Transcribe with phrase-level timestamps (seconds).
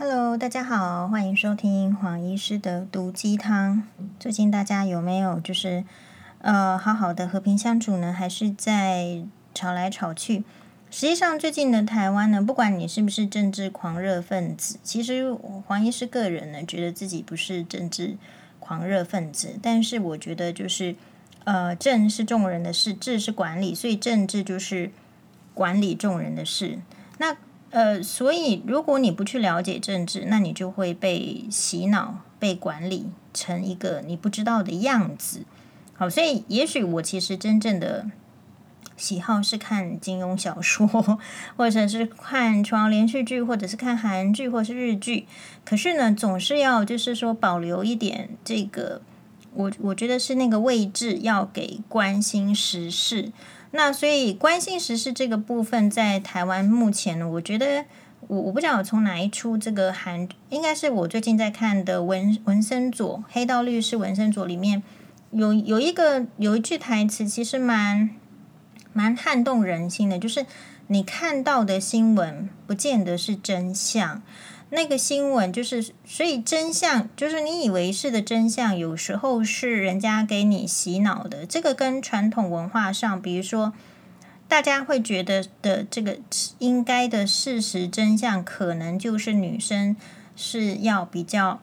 [0.00, 3.82] Hello，大家好，欢迎收听黄医师的毒鸡汤。
[4.20, 5.82] 最近大家有没有就是
[6.40, 8.12] 呃好好的和平相处呢？
[8.12, 10.44] 还是在吵来吵去？
[10.88, 15.32] 实际上，最近的台湾呢，不管你是不是政治狂热分子，其实
[15.66, 18.16] 黄医师个人呢，觉得自己不是政治
[18.60, 20.94] 狂热分子，但是我觉得就是
[21.42, 24.92] 呃，政是众人的事，治是管理，所以政治就是
[25.54, 26.78] 管理众人的事。
[27.18, 27.36] 那
[27.70, 35.42] 呃，所以如果你不去了解政治，那你就会被洗脑、被管理成一个你不知道的样子。
[35.94, 38.10] 好，所以也许我其实真正的
[38.96, 40.86] 喜好是看金庸小说，
[41.56, 45.26] 或者是看床连续剧，或者是看韩剧，或者是日剧。
[45.64, 49.02] 可是呢，总是要就是说保留一点这个，
[49.52, 53.30] 我我觉得是那个位置要给关心时事。
[53.70, 57.84] 那所以关心时事这个部分，在台湾目前呢，我觉得
[58.26, 64.82] 我我不知道我从哪一出这个韩，应该是我最近在看的文文森佐《黑道律师文森佐》里面
[65.32, 68.10] 有有一个有一句台词，其实蛮
[68.92, 70.46] 蛮撼动人心的，就是
[70.86, 74.22] 你看到的新闻不见得是真相。
[74.70, 81.46] 那个新闻就是，所以真相就是你以为是的真相，有时候是人家给你洗脑的。
[81.46, 83.72] 这个跟传统文化上，比如说
[84.46, 86.18] 大家会觉得的这个
[86.58, 89.96] 应该的事实真相，可能就是女生
[90.36, 91.60] 是要比较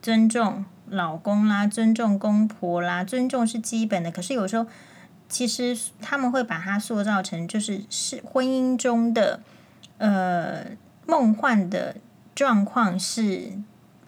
[0.00, 4.12] 尊重老公啦，尊重公婆啦，尊重是基本的。
[4.12, 4.66] 可是有时候，
[5.28, 9.40] 其实他们会把它塑造成就是是婚姻中的
[9.98, 10.64] 呃
[11.08, 11.96] 梦幻的。
[12.36, 13.50] 状况是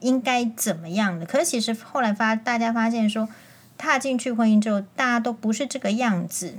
[0.01, 1.27] 应该怎么样的？
[1.27, 3.27] 可是其实后来发，大家发现说，
[3.79, 6.55] 踏进去婚姻之后，大家都不是这个样子。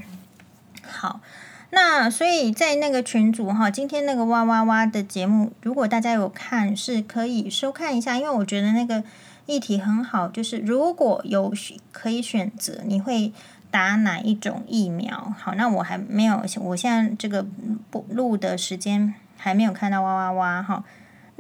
[0.82, 1.22] 好，
[1.70, 9.04] 那所以在那个群组哈，今天那个哇哇哇的节目，如果大家有看，是可以收看一下，因为我觉得那个
[9.46, 10.28] 议题很好。
[10.28, 11.54] 就是如果有
[11.92, 13.32] 可以选择，你会
[13.70, 15.36] 打哪一种疫苗？
[15.38, 17.46] 好，那我还没有，我现在这个
[17.92, 20.84] 不录的时间还没有看到哇哇哇哈。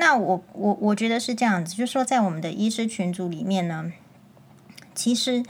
[0.01, 3.91] 那我我我觉得是这样子，就是说在我们的医师群组里面呢，
[4.95, 5.43] 其实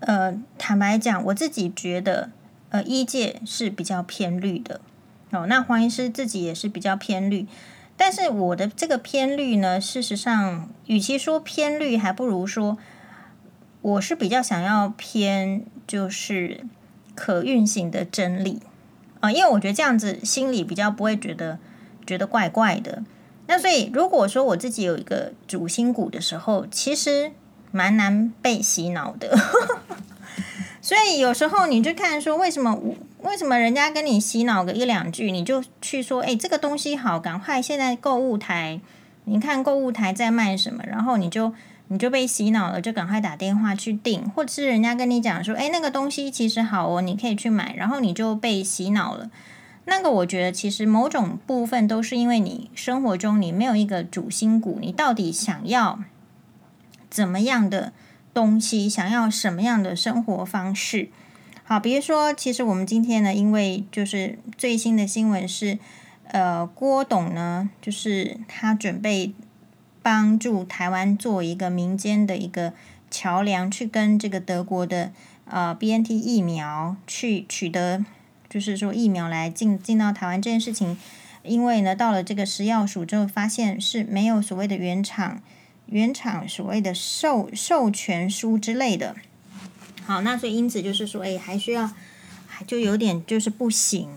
[0.00, 2.30] 呃坦白讲，我自己觉得
[2.70, 4.80] 呃医界是比较偏绿的
[5.30, 5.44] 哦。
[5.46, 7.46] 那黄医师自己也是比较偏绿，
[7.94, 12.78] 但是我的这个偏绿呢，事实上与其说偏绿，还不如说
[13.82, 16.64] 我是比较想要偏就是
[17.14, 18.62] 可运行的真理
[19.20, 21.58] 啊，因为我觉得这样子心里比较不会觉得
[22.06, 23.04] 觉得怪怪的。
[23.46, 27.32] 那所以，如果说我自己有一个主心骨的时候，其实
[27.70, 29.36] 蛮难被洗脑的。
[30.80, 32.76] 所以有时候你就看说，为什么
[33.20, 38.80] 为什么人家跟你洗脑个一两句，你就去说，哎，这个东西好，赶快现在购物台，
[39.24, 41.52] 你看购物台在卖什么，然后你就
[41.88, 49.30] 你就被洗脑了，就赶快打电话去订，或者是人家跟你讲说，哎，那个东西其实好哦，你可以去买，然后你就被洗脑了。
[49.84, 55.98] 那个我觉得其实某种部分都是因为你生活中你没有一个主心骨，你到底想要
[57.10, 57.92] 怎么样的
[58.32, 61.08] 东西，想要什么样的生活方式？
[61.64, 65.78] 好，比如说，其实我们今天呢，因为就是最新的新闻是，
[66.28, 69.34] 呃，郭董呢，就是他准备
[70.00, 72.72] 帮助台湾做一个民间的一个
[73.10, 75.10] 桥梁，去跟这个德国的
[75.46, 78.04] 呃 BNT 疫苗去取得。
[78.52, 80.98] 就是说疫苗来进进到台湾这件事情，
[81.42, 85.40] 因为呢，到了这个食药署之后，发现是没有所谓的原厂
[85.86, 89.16] 原厂所谓的授授权书之类的。
[90.04, 91.90] 好，那所以因此就是说，哎，还需要，
[92.46, 94.10] 还就有点就是不行。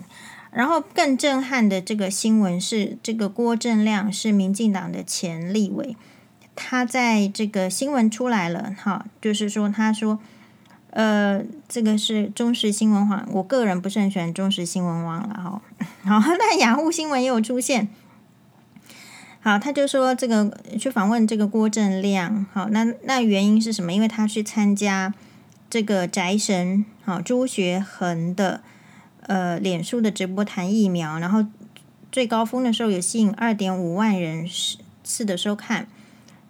[0.52, 5.96] 然后更震撼的这个新闻是，这个郭正亮是民进党的前立委，
[6.54, 10.20] 他在这个新闻出来了，哈，就是说他说。
[10.96, 15.60] 呃，这个是中时新闻网，我个人不是很喜欢中时新闻网了哈。
[16.08, 17.88] 好，那雅虎新闻也有出现。
[19.40, 20.50] 好，他就说这个
[20.80, 23.92] 去访问这个郭正亮，好，那那原因是什么？
[23.92, 25.12] 因为他去参加
[25.68, 28.62] 这个宅神好朱学恒的
[29.26, 31.44] 呃脸书的直播谈疫苗，然后
[32.10, 34.48] 最高峰的时候有吸引二点五万人
[35.04, 35.88] 次的收看。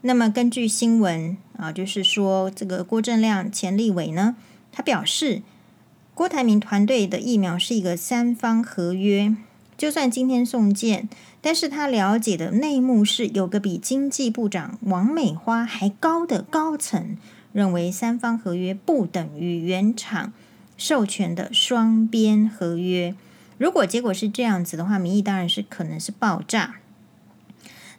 [0.06, 4.36] 那么根据新闻啊，就是说这个郭正亮前立委呢，
[4.70, 5.42] 他表示
[6.14, 9.34] 郭台铭团队的疫苗是一个三方合约，
[9.76, 11.08] 就算今天送件，
[11.40, 17.16] 但是他了解的内幕是有个比经济部长王美花还高的高层
[17.52, 20.32] 认为三方合约不等于原厂
[20.76, 23.12] 授权的双边合约。
[23.58, 26.76] 如果结果是这样子的话，民意当然是可能是爆炸。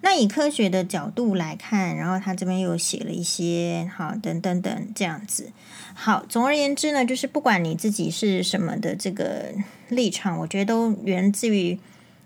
[0.01, 5.51] 那以科学的角度来看，然后他这边又写了一些，好，等等等这样子。
[5.93, 9.53] 好，总而言之呢，就是不管你自己是什么的这个
[9.89, 11.79] 立场，我觉得都源自于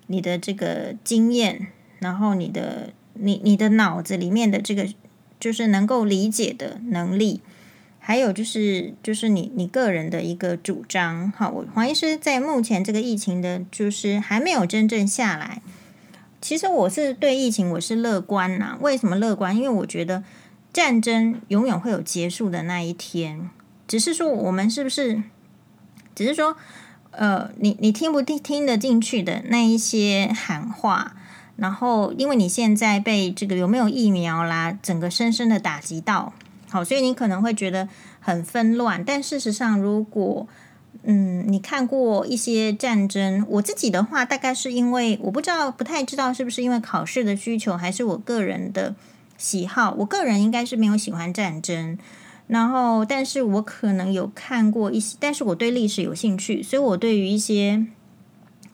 [0.08, 1.68] 你的这个经验，
[2.00, 4.88] 然后你的你你的脑子里面的这个
[5.40, 7.40] 就是能够理解的能力，
[8.00, 11.32] 还有就是就是你你个人的一个主张。
[11.32, 15.62] 好，我黄医师在目前这个疫情的，就是还没有真正下来。
[16.42, 18.78] 其实我是对疫情我是乐观呐。
[18.82, 19.56] 为什么乐观？
[19.56, 20.24] 因为我觉得
[20.74, 23.50] 战争永远会有结束的那一天。
[23.88, 25.22] 只是说我们是不是？
[26.16, 26.58] 只是说，
[27.12, 31.16] 呃，你你听不听听得进去的那一些喊话，
[31.56, 36.34] 然后因为你现在被这个有没有疫苗啦，整个深深的打击到，
[36.70, 37.88] 好，所以你可能会觉得
[38.20, 39.04] 很纷乱。
[39.04, 40.48] 但事实上，如果
[41.04, 48.94] 嗯，你看过一些战争，我自己的话，大概是因为我不知道，不太知道是不是因为考试的需求，还是我个人的
[49.36, 49.96] 喜好。
[49.98, 51.98] 我个人应该是没有喜欢战争，
[52.46, 57.84] 然后，但是我可能有看过一些，但是我对历史有兴趣，所以我对于一些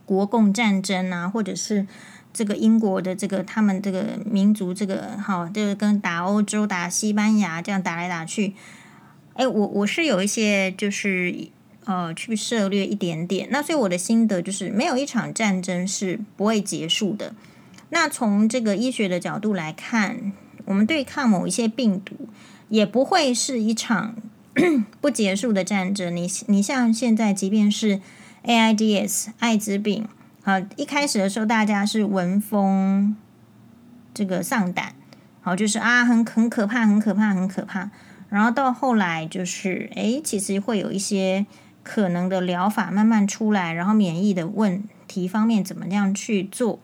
[0.06, 1.88] 国共战争啊，或者是
[2.34, 8.54] 这个英国的这个他们这个民族这个好，这个跟打欧洲、打西班牙这样打来打去，
[9.36, 11.48] 哎，我我是有一些就是。
[11.88, 13.48] 呃，去涉略一点点。
[13.50, 17.34] 那所以我的心得就是，没有一场战争是不会结束的。
[17.92, 20.34] 那从这个医学的角度来看，
[20.66, 22.28] 我们对抗某一些病毒，
[22.68, 24.18] 也不会是一场
[25.00, 26.14] 不结束的战争。
[26.14, 28.02] 你你像现在，即便是
[28.44, 30.06] AIDS 艾滋病，
[30.44, 33.16] 好，一开始的时候大家是闻风
[34.14, 34.94] 这个丧胆，
[35.40, 37.90] 好，就是啊，很很可怕，很可怕，很可怕。
[38.28, 41.46] 然后到后来就是，诶，其实会有一些。
[41.90, 46.80] 可能的疗法慢慢出来，然后免疫的问题方面怎么样去做？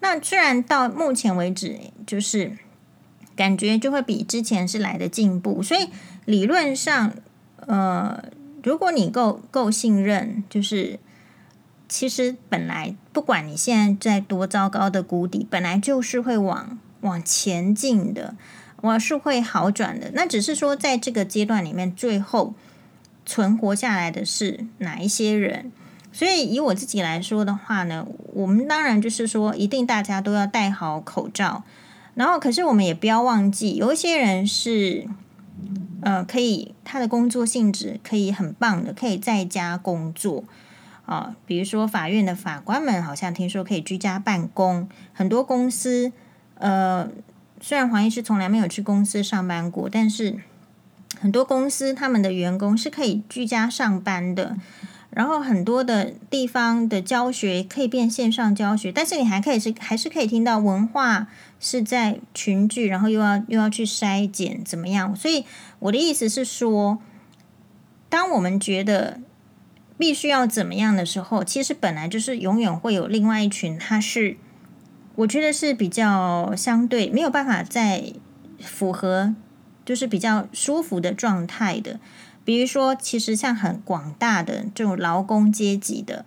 [0.00, 2.56] 那虽然到目前为止，就是
[3.36, 5.90] 感觉就会比之前是来的进步，所以
[6.24, 7.12] 理论上，
[7.66, 8.24] 呃，
[8.62, 10.98] 如果你够够信任，就是
[11.86, 18.34] 其实本来不管你现在在多糟糕的谷底，本来就是会往往前进的，
[18.80, 20.12] 我是会好转的。
[20.14, 22.54] 那只是说在这个阶段里面，最后。
[23.30, 25.70] 存活下来的是哪一些人？
[26.10, 31.62] 所以以我自己来说的话呢，我们当然就是说，一定大家都要戴好口罩。
[32.14, 35.06] 然后，可是我们也不要忘记，有一些人是，
[36.02, 40.42] 呃，可以他的工作性质可以很棒的，可以在家工作
[41.06, 41.36] 啊。
[41.46, 44.88] 比如说法院的法官们，好像听说可以居家办公。
[45.12, 46.10] 很多公司，
[46.56, 47.08] 呃，
[47.60, 50.40] 虽然黄医师从来没有去公司上班过，但是。
[51.20, 54.56] 很多公司他们的员工是可以居家上班的，
[55.10, 61.26] 然后很多的地方的教学可以变线上教学，但是你还可以是还是可以听到文化
[61.60, 65.14] 是在群聚，然后又要又要去筛检怎么样？
[65.14, 65.44] 所以
[65.80, 66.98] 我的意思是说，
[68.08, 69.20] 当我们觉得
[69.98, 74.38] 必须要怎么样的时候，其实本来就是永远会有另外一群，他是
[75.16, 78.14] 我觉得是比较相对没有办法再
[78.58, 79.34] 符合。
[79.84, 81.98] 就是比较舒服的状态的，
[82.44, 86.24] 比如说，其实像很广大的这种劳工阶级的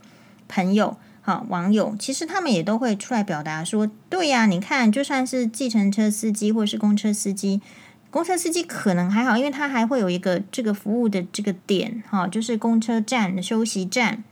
[0.48, 7.62] 朋友、哈网友，其实他们也都会出来表达说：“对呀，你看，就算是计程车司机或是公车司机，
[8.12, 14.24] 公车司机可能还好，因为他还会有一个这个服务的这个点，哈，就是公车站的休息站。”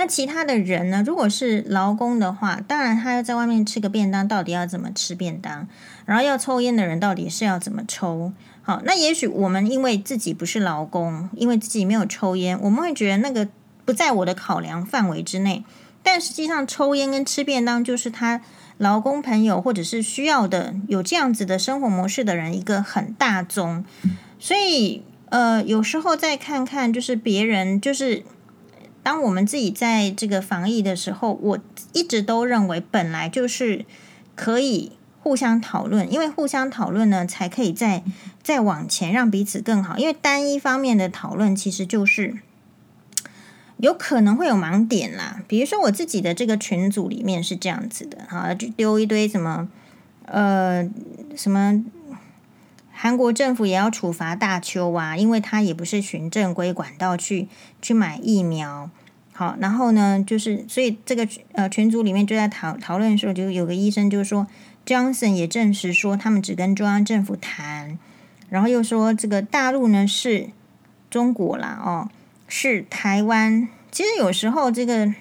[0.00, 1.04] 那其他的人呢？
[1.06, 5.68] 如果是劳工的话，当然他要在外面吃个便当，到底要怎么吃便当？
[6.06, 8.32] 然后要抽烟的人到底是要怎么抽？
[8.62, 13.46] 好，那也许我们因为自己不是劳工，因为自己没有抽烟，我们会觉得那个
[13.84, 15.62] 不在我的考量范围之内。
[16.02, 18.40] 但实际上，抽烟跟吃便当就是他
[18.78, 23.84] 劳工朋友或者是需要的有这样子的生活模式的人一个很大宗。
[24.38, 28.22] 所以，呃，有时候再看看，就是别人就是。
[29.02, 31.58] 当我们自己在这个防疫的时候，我
[31.92, 33.84] 一直都认为本来就是
[34.34, 34.92] 可以
[35.22, 38.02] 互相讨论，因为互相讨论呢，才可以再
[38.42, 39.98] 再往前，让彼此更好。
[39.98, 42.38] 因为单一方面的讨论，其实就是
[43.78, 45.42] 有可能会有盲点啦。
[45.48, 49.68] 比如说我自己的这个群组里面是这样子的，哈，就丢一堆什么
[50.26, 50.88] 呃
[51.34, 51.82] 什么
[53.02, 57.48] 韩国政府也要处罚大邱啊，因为他也不是循正规管道去
[57.80, 58.90] 去买疫苗。
[59.32, 64.46] 好，然后呢，就是所以这个呃群组里面就在讨讨论的时候，就有个医生就说
[64.84, 67.98] ，Johnson 也证实说他们只跟中央政府谈，
[68.50, 70.50] 然后又说这个大陆呢是
[71.08, 72.10] 中国啦，哦，
[72.48, 73.66] 是台湾。
[73.90, 75.14] 其实有时候这个，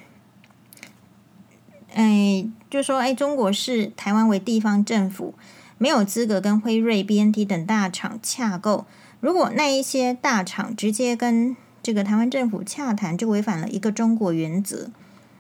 [1.94, 5.34] 哎，就说，哎，中国是台湾为地方政府，
[5.80, 8.86] 没有资格跟辉瑞、BNT 等大厂洽购。
[9.20, 14.92] 如果那一些大厂直接跟这个台湾政府洽谈，就违反了一个中国原则。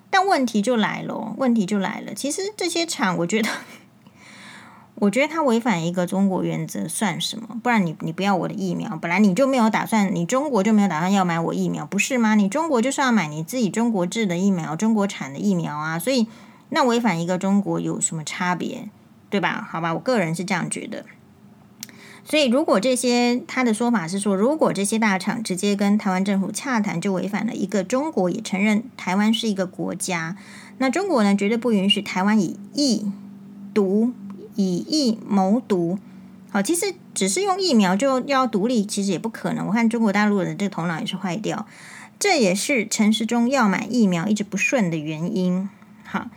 [0.09, 2.15] 但问题就来了， 问题就来了。
[2.15, 3.49] 其实这些厂，我觉得。
[5.01, 7.57] 我觉得他违反一个中国原则算什么？
[7.63, 12.35] 不然你你不要我的疫苗，本来你就没有打算，你中国就没有打算要买我疫苗，不是吗？
[12.35, 16.27] 你中国就是要买你自己中国制的疫苗，中国产的疫苗啊，所以
[16.71, 18.89] 那违反一个中国有什么差别？
[19.29, 19.67] 对吧？
[19.69, 21.05] 好吧，我个人是这样觉得。
[22.23, 30.35] 所以如果这些他的说法是说，如果这些大厂直接跟台湾政府洽谈，就违反了一个中国也承认台湾是一个国家，
[30.77, 33.11] 那中国呢绝对不允许台湾以疫
[33.73, 34.13] 独。
[34.55, 35.97] 以疫谋独，
[36.51, 39.67] 好，其实只是用疫苗就要独立，其实也不可能。
[39.67, 41.65] 我看中国大陆的这个头脑也是坏掉，
[42.19, 45.69] 这也是陈时中要买疫苗一直不顺的原因。
[46.03, 46.27] 好，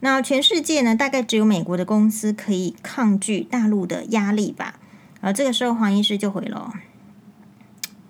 [0.00, 4.76] 那全世界呢，大概只有美国的公司可以抗拒大陆的压力吧？
[5.20, 6.72] 而这个时候黄医师就回了，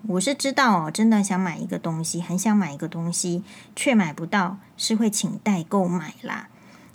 [0.07, 3.43] 我是知道哦，真的想买一个东西，很想买一个东西，
[3.75, 6.47] 却买不到，是会请代购买啦。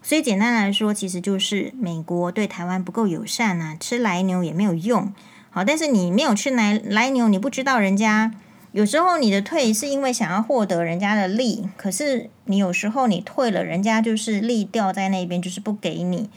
[0.03, 5.13] 所以简单来说，其实就是美国对台湾不够友善啊，吃来牛也没有用。
[5.51, 8.33] 好，但是你没有吃来来牛，你不知道人家
[8.77, 16.29] 有时候你的退是因为想要获得人家的利，可是你有时候你退了，人家就是利掉在那边，就是不给你。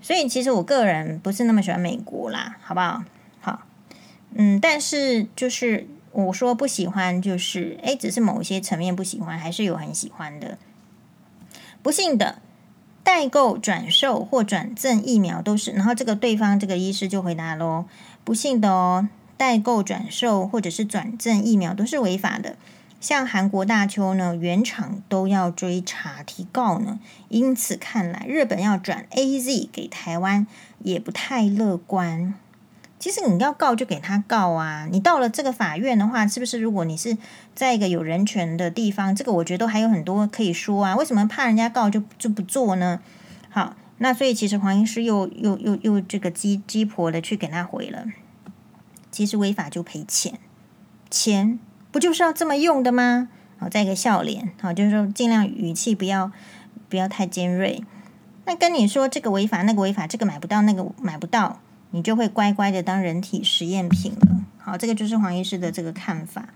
[0.00, 3.02] 所以其实我个人不是那么喜欢美国啦，好不好？
[3.40, 3.62] 好，
[4.36, 10.56] 嗯，但是就是我说不喜欢，就是诶，只是某一些层面不喜欢，还是有很喜欢的。
[11.82, 12.38] 不幸的。
[13.02, 17.86] 代购、转售或转赠疫苗都是，然后这个对方这个医师就回答喽：
[18.22, 19.08] 不幸的哦，
[19.42, 22.54] 代购、转售或者是转赠疫苗都是违法的。
[23.00, 27.00] 像韩国大邱呢，原厂都要追查提告呢。
[27.28, 30.46] 因此看来，日本要转 AZ 给台湾
[30.84, 32.34] 也不太乐观。
[33.00, 34.86] 其实你要告就给他告啊！
[34.88, 36.60] 你到了这个法院的话，是不是？
[36.60, 37.18] 如果你是
[37.52, 40.94] 在一个有人权的地方，这个我觉得还有很多可以说啊。
[40.94, 43.00] 为什么怕人家告就就不做呢？
[43.50, 48.04] 好，那所以其实黄医师又又又又这个鸡鸡婆的去给他回了。
[49.12, 50.40] 其实违法就赔钱，
[51.08, 51.60] 钱
[51.92, 53.28] 不就是要这么用的吗？
[53.58, 56.32] 好，再一个笑脸，好，就是说尽量语气不要
[56.88, 57.84] 不要太尖锐。
[58.46, 61.60] 那跟你说这个违法，那个违法，这个买不到，那个买不到。
[61.94, 64.46] 你就会乖乖的当人体实验品了。
[64.56, 66.48] 好，这个就是黄医师的这个看法。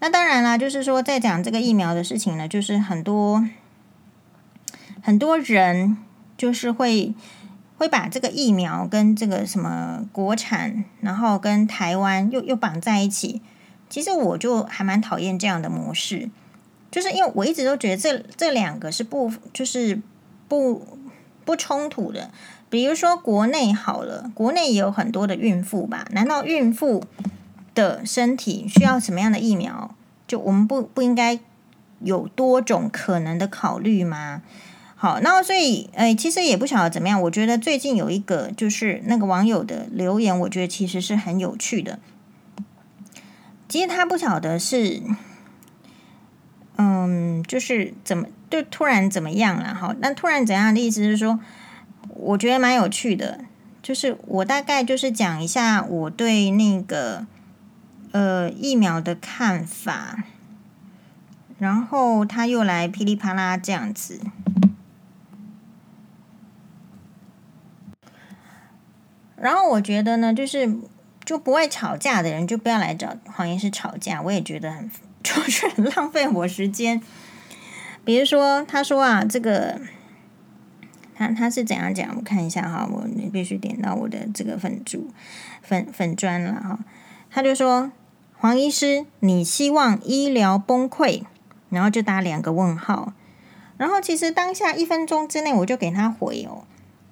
[0.00, 3.48] 那当然啦，就是说在讲这个疫苗的事情呢，就是很多
[5.00, 5.96] 很多人
[6.36, 7.14] 就是会
[7.78, 13.42] 会把这个疫苗跟这个什么国产，然后跟台湾又又绑在一起。
[13.88, 16.28] 其实我就还蛮讨厌这样的模式，
[16.90, 20.00] 就是因为我一直都觉得这这两个是不就是
[20.48, 20.98] 不
[21.44, 22.30] 不冲突的。
[22.68, 26.04] 比如说国内好了，国内也有很多的孕妇吧？
[26.10, 27.04] 难道孕妇
[27.74, 29.94] 的身体需要什么样的疫苗？
[30.26, 31.38] 就我们不不应该
[32.00, 34.42] 有多种可能的考虑吗？
[35.06, 37.22] 好，那所以哎，其实也不晓得怎么样。
[37.22, 42.00] 我觉得最近有一个就是那个网友的留言，我觉得其实是很有趣的。
[43.68, 45.00] 其实他不晓得是，
[46.76, 49.72] 嗯，就是怎么就突然怎么样了？
[49.72, 51.38] 好，那突然怎样的意思是说？
[52.08, 53.44] 我觉得蛮有趣的，
[53.80, 57.24] 就是我大概就是讲一下我对那个
[58.10, 60.24] 呃疫苗的看法，
[61.60, 64.18] 然后他又来噼里啪啦这样子，
[69.46, 70.76] 然后我觉得呢，就是
[71.24, 74.90] 就不会吵架的人就不要来找黄医师吵架，我也觉得很
[75.22, 77.00] 就是很浪费我时间。
[78.04, 79.80] 比如说，他说啊，这个。
[81.18, 82.14] 他他是怎样讲？
[82.14, 85.08] 我看一下哈，我必须点到我的这个粉主
[85.62, 86.78] 粉粉砖了哈。
[87.30, 87.90] 他就说
[88.36, 91.22] ：“黄医师，你希望医疗崩溃？”
[91.70, 93.14] 然后就打两个问号。
[93.78, 96.64] 然后其实当下一分钟之内我就给他回哦。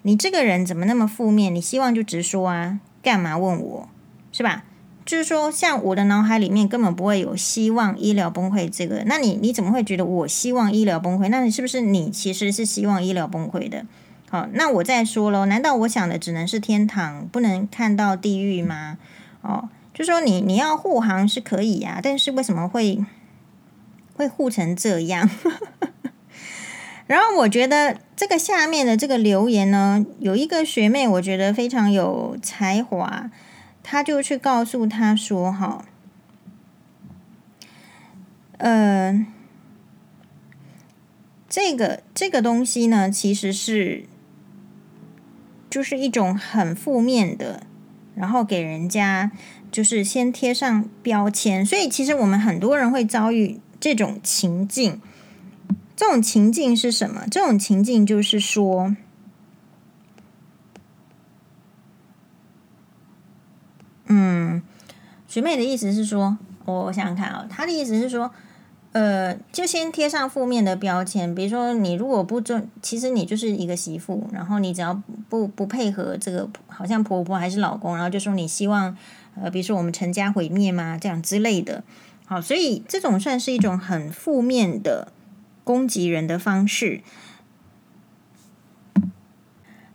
[0.06, 1.54] 你这个人怎么那么负面？
[1.54, 3.88] 你希望就直说啊，干嘛问我？
[4.32, 4.64] 是吧？
[5.06, 9.02] 就是说，像我的脑海里面根本不会有希望医疗崩溃这个。
[9.06, 11.28] 那你你怎么会觉得我希望医疗崩溃？
[11.28, 13.86] 那你是不是你其实是希望医疗崩溃的？
[14.30, 15.46] 好，那我再说喽。
[15.46, 18.98] 难道我想的只能是天堂，不能看到地狱吗？
[19.42, 23.04] 哦，就说你你要护航是可以呀，但是为什么会
[24.16, 25.28] 会护成这样？
[27.06, 33.30] 然后我觉得这个下面的这个留言呢，有一个学妹，我觉得非常有才华。
[33.82, 35.84] 她就去告诉他说：“哈，
[38.56, 39.26] 呃，
[41.46, 44.06] 这个这个东西呢，其实是
[45.68, 47.66] 就是一种很负面的，
[48.14, 49.30] 然后给人家
[49.70, 55.02] 就是先贴上标签，所以其实我们很多人会遭遇这种情境。
[55.96, 57.24] 这种情境是什么？
[57.30, 58.96] 这种情境就是说，
[64.06, 64.62] 嗯，
[65.26, 68.30] 学妹的意思是说，我想想看啊，她的意思是说。
[68.92, 78.96] 呃，就先贴上负面的标签，比如说你如果不尊，其实你就是一个媳妇，然后你只要不不配合这个，好像婆婆还是老公，然后就说你希望，
[79.34, 80.96] 呃，比如说我们成家毁灭吗？
[80.96, 81.82] 这样之类的。
[82.24, 85.08] 好，所以这种算是一种很负面的
[85.64, 87.00] 攻击人的方式。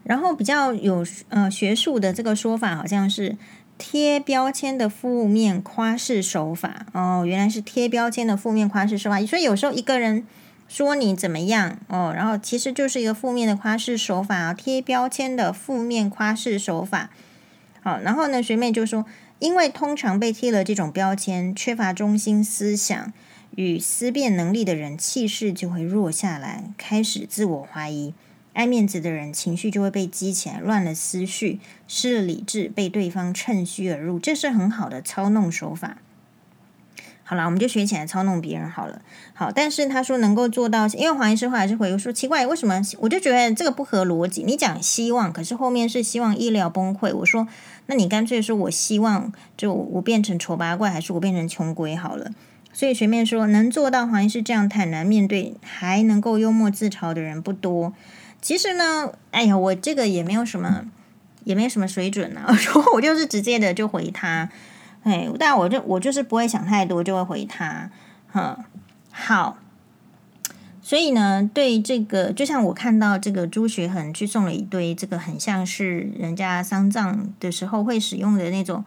[0.04, 3.38] 然后比较有呃学术的这个说法，好像是。
[3.82, 9.26] 贴标签的负面夸饰手法哦，原来是贴标签的负面夸饰手法。
[9.26, 10.28] 所以有时候一个人
[10.68, 17.10] 说你怎么样哦，然后其实就是一个负面的夸饰手法啊，贴标签的负面夸饰手法。
[17.82, 19.06] 好，然后呢，学妹就说，
[19.40, 23.14] 因为通常被贴了这种标签，缺乏中心思想
[23.56, 28.14] 与思辨能力的人，气势就会弱下来，开始自我怀疑。
[28.54, 36.00] 爱面子的人，情绪就会被激起来，乱了思绪，失了理智，被对方趁虚而入，这是很好的操弄手法。
[37.24, 39.04] 好了，我们就学起来操弄别人好了。
[39.34, 42.82] 好，但是他说能够做到，因为黄医师后来是回复说奇怪，为什么？
[43.02, 44.42] 我就觉得这个不合逻辑。
[44.42, 47.16] 你讲希望，可是后面是希望医疗崩溃。
[47.16, 47.48] 我说，
[47.86, 52.32] 那你干脆说我希望就我变成丑八怪，还是我变成穷鬼好了？
[52.80, 57.94] 所以学妹说，能做到黄医师这样坦然面对，还能够幽默自嘲的人不多。
[58.42, 60.86] 其实呢，哎呀，我这个也没有什么，
[61.44, 62.48] 也没有什么水准啊。
[62.76, 64.50] 我我就是直接的就回他，
[65.04, 67.92] 哎，但我就我就是不会想太多，就会回他，
[68.32, 68.56] 哼，
[69.12, 69.58] 好。
[70.82, 78.86] 所以呢，对这个，就像我看到这个朱学恒去送了一堆这个很像是人家丧葬的时候会使用的那种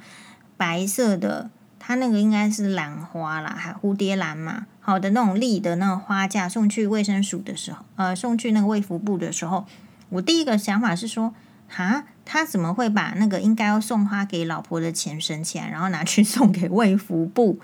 [0.56, 1.50] 白色的。
[1.84, 9.66] 他那个应该是兰花啦，还蝴蝶兰嘛，好的那种立的那种花架送去卫生署的时候，呃，送去那个卫福部的时候，
[10.10, 11.34] 我第一个想法是说，
[11.66, 17.58] 哈，他怎么会把那个应该要送花给老婆的钱省起来，然后拿去送给卫福部？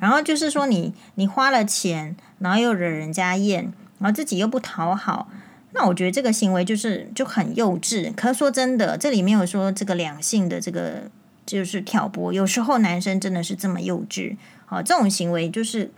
[0.00, 5.28] 然后就是说你，你你花了钱，然后又惹人家厌，然后自己又不讨好，
[5.74, 8.12] 那我觉得这个行为就是就很幼稚。
[8.16, 11.08] 可说真的，这里没有说这个两性的这个。
[11.58, 14.36] 就是挑拨，有时候男生真的是这么幼稚，
[14.66, 15.90] 好，这种行为就是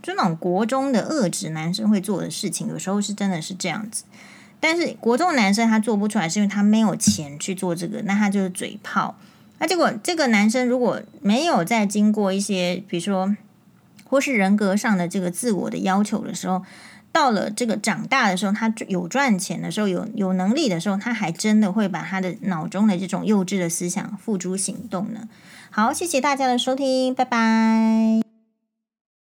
[0.00, 4.04] 就那种国中的恶质男生会做的事情，有时候是真的是这样子。
[4.60, 9.16] 但是国中男生他做不出来，是因为他没有钱去做这个，那他就是嘴炮。
[9.58, 13.36] 那结果这个男生如果没有再经过一些，比如说
[14.04, 16.62] 或是人格上的这个自我的要求的时候。
[17.12, 25.28] 到了这个长大的时候，他有赚钱的时候，有有能力的时候，他还真的会把他的脑中的这种幼稚的思想付诸行动呢。
[25.70, 28.29] 好，谢谢大家的收听，拜拜。